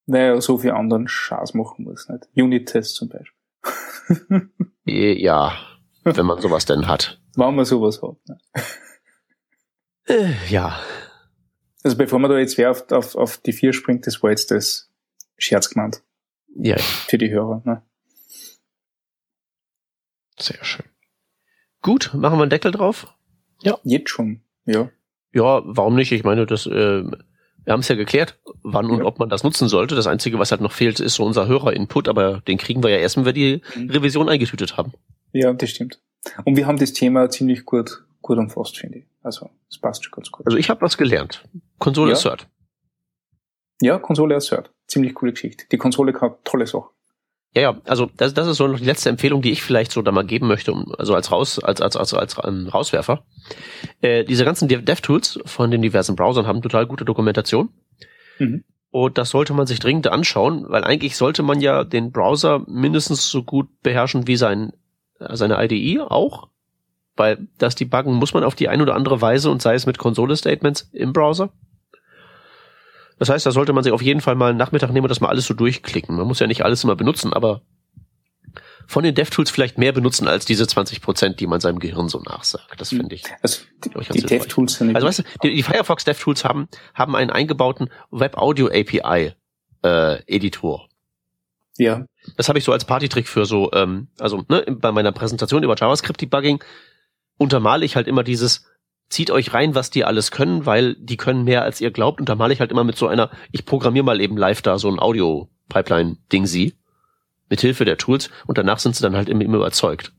[0.07, 2.29] Naja, so viel anderen Schaß machen muss, nicht?
[2.35, 3.40] Unit-Tests zum Beispiel.
[4.85, 5.53] Ja,
[6.05, 7.21] wenn man sowas denn hat.
[7.37, 8.17] Wenn man sowas hat.
[8.27, 8.39] Ne?
[10.07, 10.81] Äh, ja.
[11.83, 14.51] Also bevor man da jetzt wer auf, auf, auf die vier springt, das war jetzt
[14.51, 14.91] das
[15.39, 16.03] Scherz gemeint.
[16.57, 16.77] Ja.
[16.79, 17.63] Für die Hörer.
[17.65, 17.83] Ne?
[20.39, 20.87] Sehr schön.
[21.83, 23.15] Gut, machen wir einen Deckel drauf?
[23.63, 23.79] Ja.
[23.85, 24.91] Jetzt schon, ja.
[25.33, 26.13] Ja, warum nicht?
[26.13, 27.05] Ich meine, das, äh,
[27.65, 28.95] wir haben es ja geklärt, wann ja.
[28.95, 29.95] und ob man das nutzen sollte.
[29.95, 32.99] Das Einzige, was halt noch fehlt, ist so unser Hörer-Input, aber den kriegen wir ja
[32.99, 33.91] erst, wenn wir die mhm.
[33.91, 34.93] Revision eingetütet haben.
[35.33, 36.01] Ja, das stimmt.
[36.45, 39.05] Und wir haben das Thema ziemlich gut, gut umfasst, finde ich.
[39.23, 40.47] Also, es passt schon ganz gut.
[40.47, 41.45] Also ich habe was gelernt.
[41.79, 42.17] Konsole ja.
[42.17, 42.49] Assert.
[43.83, 44.71] Ja, Konsole Assert.
[44.87, 45.65] Ziemlich coole Geschichte.
[45.71, 46.89] Die Konsole kann tolle Sachen.
[47.55, 50.03] Ja, ja, also das, das ist so noch die letzte Empfehlung, die ich vielleicht so
[50.03, 53.25] da mal geben möchte, um, also als raus, als als als als, um, Rauswerfer.
[54.01, 57.71] Äh, diese ganzen DevTools von den diversen Browsern haben total gute Dokumentation.
[58.39, 58.65] Mhm.
[58.93, 63.29] Und das sollte man sich dringend anschauen, weil eigentlich sollte man ja den Browser mindestens
[63.29, 64.73] so gut beherrschen wie sein
[65.29, 66.49] seine IDE auch,
[67.17, 69.99] weil das Debuggen muss man auf die eine oder andere Weise und sei es mit
[69.99, 71.53] Konsole-Statements im Browser.
[73.21, 75.21] Das heißt, da sollte man sich auf jeden Fall mal einen Nachmittag nehmen und das
[75.21, 76.17] mal alles so durchklicken.
[76.17, 77.61] Man muss ja nicht alles immer benutzen, aber
[78.87, 82.19] von den DevTools vielleicht mehr benutzen als diese 20 Prozent, die man seinem Gehirn so
[82.21, 82.81] nachsagt.
[82.81, 83.25] Das finde ich.
[83.43, 87.15] Also die, ich, die DevTools sind Also weißt du, die, die Firefox DevTools haben haben
[87.15, 89.35] einen eingebauten Web Audio API
[89.85, 90.89] äh, Editor.
[91.77, 92.07] Ja.
[92.39, 95.77] Das habe ich so als Partytrick für so, ähm, also ne, bei meiner Präsentation über
[95.77, 96.65] JavaScript Debugging
[97.37, 98.65] untermale ich halt immer dieses
[99.11, 102.21] zieht euch rein, was die alles können, weil die können mehr als ihr glaubt.
[102.21, 104.79] Und da male ich halt immer mit so einer, ich programmiere mal eben live da
[104.79, 106.75] so ein Audio-Pipeline-Ding sie.
[107.49, 108.31] Mit Hilfe der Tools.
[108.47, 110.13] Und danach sind sie dann halt immer, immer überzeugt.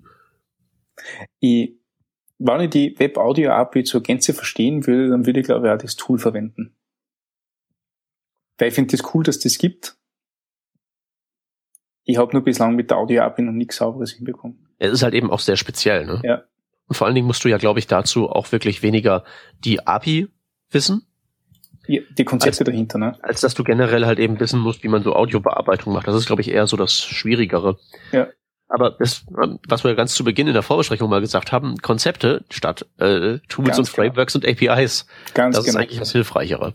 [1.40, 1.80] Ich,
[2.38, 5.96] wenn ich die Web-Audio-API zur Gänze verstehen will, dann würde ich glaube ich auch das
[5.96, 6.76] Tool verwenden.
[8.58, 9.96] Weil ich finde das cool, dass das gibt.
[12.04, 14.68] Ich habe nur bislang mit der Audio-API noch nichts sauberes hinbekommen.
[14.80, 16.22] Es ist halt eben auch sehr speziell, ne?
[16.24, 16.44] Ja.
[16.92, 19.24] Und vor allen Dingen musst du ja, glaube ich, dazu auch wirklich weniger
[19.64, 20.28] die API
[20.72, 21.08] wissen.
[21.88, 23.18] Die, die Konzepte als, dahinter, ne?
[23.22, 26.06] Als dass du generell halt eben wissen musst, wie man so Audiobearbeitung macht.
[26.06, 27.80] Das ist, glaube ich, eher so das Schwierigere.
[28.12, 28.28] Ja.
[28.68, 32.86] Aber das, was wir ganz zu Beginn in der Vorbesprechung mal gesagt haben, Konzepte statt
[32.98, 33.96] äh, Tools ganz und genau.
[33.96, 35.06] Frameworks und APIs.
[35.34, 35.78] Ganz das genau.
[35.78, 36.74] ist eigentlich das Hilfreichere.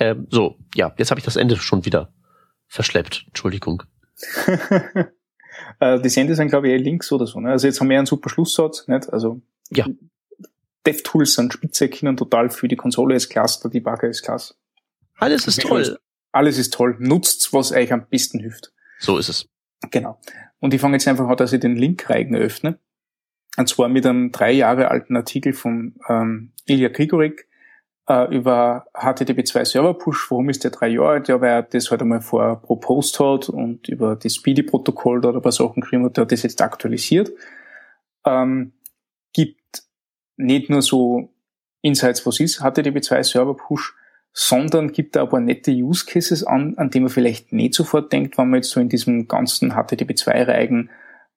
[0.00, 2.12] Ähm, so, ja, jetzt habe ich das Ende schon wieder
[2.66, 3.26] verschleppt.
[3.28, 3.84] Entschuldigung.
[5.80, 7.40] Äh, die Sende sind, glaube ich, eh links oder so.
[7.40, 7.50] Ne?
[7.50, 8.86] Also jetzt haben wir einen super Schlusssatz.
[8.88, 9.12] Nicht?
[9.12, 9.40] Also
[9.70, 9.86] ja.
[10.86, 14.54] DevTools sind spitze, können total für die Konsole ist klasse, der Debugger ist klasse.
[15.16, 15.98] Alles ist toll.
[16.32, 16.96] Alles ist toll.
[16.98, 18.72] Nutzt's, was euch am besten hilft.
[18.98, 19.48] So ist es.
[19.90, 20.20] Genau.
[20.60, 22.78] Und ich fange jetzt einfach an, dass ich den Link-Reigen öffne.
[23.56, 27.48] Und zwar mit einem drei Jahre alten Artikel von ähm, Ilya Grigorik,
[28.08, 30.30] äh, über HTTP2 Server Push.
[30.30, 31.28] Warum ist der drei Jahre alt?
[31.28, 35.42] Ja, weil er das halt einmal vorher proposed hat und über das Speedy-Protokoll da ein
[35.42, 37.30] paar Sachen geschrieben hat, der hat das jetzt aktualisiert.
[38.24, 38.72] Ähm,
[39.32, 39.84] gibt
[40.36, 41.30] nicht nur so
[41.82, 43.94] Insights, was ist HTTP2 Server Push,
[44.32, 48.38] sondern gibt da aber nette Use Cases an, an die man vielleicht nicht sofort denkt,
[48.38, 50.90] wenn man jetzt so in diesem ganzen HTTP2-Reigen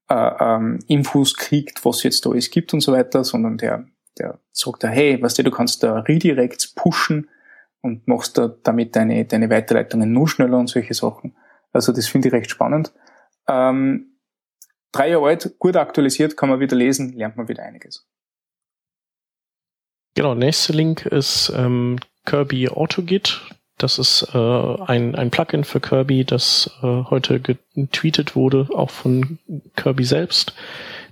[0.09, 3.85] äh, ähm, Infos kriegt, was jetzt da alles gibt und so weiter, sondern der
[4.17, 7.29] der sagt da, hey, weißt du, du kannst da Redirects pushen
[7.81, 11.35] und machst da damit deine, deine Weiterleitungen nur schneller und solche Sachen.
[11.71, 12.93] Also das finde ich recht spannend.
[13.47, 14.17] Ähm,
[14.91, 18.07] drei Jahre alt, gut aktualisiert, kann man wieder lesen, lernt man wieder einiges.
[20.15, 23.41] Genau, nächster Link ist ähm, Kirby AutoGit.
[23.77, 29.39] Das ist äh, ein, ein Plugin für Kirby, das äh, heute getweetet wurde, auch von
[29.75, 30.53] Kirby selbst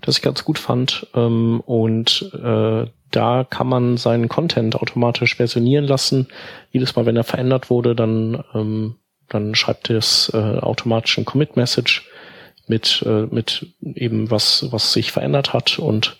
[0.02, 1.08] das ich ganz gut fand.
[1.16, 6.28] Ähm, und äh, da kann man seinen Content automatisch versionieren lassen.
[6.72, 8.96] Jedes Mal, wenn er verändert wurde, dann, ähm,
[9.28, 12.08] dann schreibt es äh, automatisch ein Commit-Message
[12.68, 16.18] mit, äh, mit eben was, was sich verändert hat und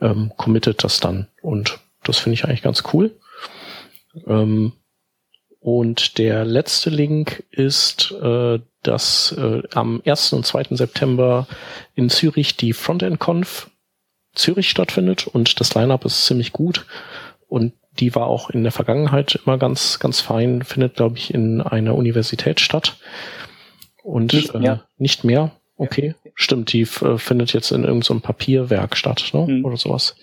[0.00, 1.28] ähm, committet das dann.
[1.40, 3.12] Und das finde ich eigentlich ganz cool.
[4.26, 4.72] Ähm,
[5.58, 10.32] und der letzte Link ist, äh, dass äh, am 1.
[10.32, 10.76] und 2.
[10.76, 11.46] September
[11.94, 13.70] in Zürich die Frontend-Conf
[14.34, 16.86] Zürich stattfindet und das Lineup ist ziemlich gut
[17.48, 21.62] und die war auch in der Vergangenheit immer ganz, ganz fein, findet, glaube ich, in
[21.62, 22.96] einer Universität statt.
[24.02, 24.72] Und nicht mehr.
[24.72, 25.52] Äh, nicht mehr.
[25.78, 26.30] Okay, ja.
[26.34, 29.46] stimmt, die äh, findet jetzt in irgendeinem so Papierwerk statt, ne?
[29.46, 29.64] Mhm.
[29.64, 30.16] Oder sowas.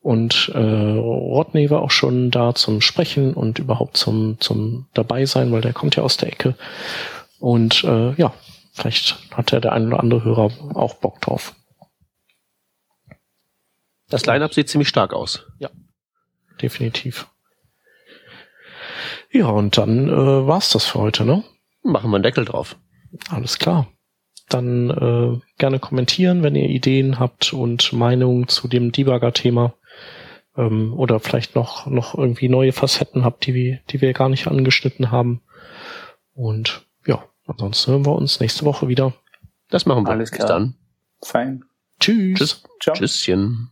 [0.00, 5.52] Und äh, Rodney war auch schon da zum Sprechen und überhaupt zum, zum dabei sein,
[5.52, 6.56] weil der kommt ja aus der Ecke.
[7.42, 8.32] Und äh, ja,
[8.72, 11.56] vielleicht hat ja der ein oder andere Hörer auch Bock drauf.
[14.08, 15.44] Das Line-Up sieht ziemlich stark aus.
[15.58, 15.68] Ja,
[16.60, 17.26] definitiv.
[19.32, 21.42] Ja, und dann äh, war's das für heute, ne?
[21.82, 22.76] Machen wir einen Deckel drauf.
[23.28, 23.88] Alles klar.
[24.48, 29.74] Dann äh, gerne kommentieren, wenn ihr Ideen habt und Meinungen zu dem Debugger-Thema
[30.56, 34.46] ähm, oder vielleicht noch noch irgendwie neue Facetten habt, die wir die wir gar nicht
[34.46, 35.42] angeschnitten haben.
[36.34, 39.12] Und ja, ansonsten hören wir uns nächste Woche wieder.
[39.70, 40.10] Das machen wir.
[40.10, 40.46] Alles klar.
[40.46, 40.74] Bis dann.
[41.22, 41.64] Fein.
[42.00, 42.38] Tschüss.
[42.38, 42.62] Tschüss.
[42.80, 42.94] Ciao.
[42.94, 43.70] Tschüsschen.